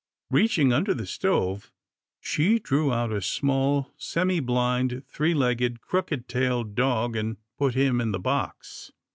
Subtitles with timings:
[0.31, 1.71] Reaching under the stove,
[2.19, 8.01] she drew out a small, semi blind, three legged, crooked tailed dog, and put him
[8.01, 8.91] in the box.